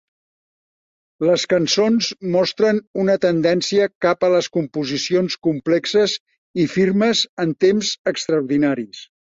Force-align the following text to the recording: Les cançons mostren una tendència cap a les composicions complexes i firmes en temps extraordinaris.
Les 1.27 1.43
cançons 1.51 2.07
mostren 2.35 2.79
una 3.03 3.17
tendència 3.27 3.87
cap 4.07 4.27
a 4.29 4.31
les 4.37 4.49
composicions 4.57 5.39
complexes 5.49 6.19
i 6.65 6.69
firmes 6.79 7.23
en 7.47 7.57
temps 7.67 7.97
extraordinaris. 8.15 9.09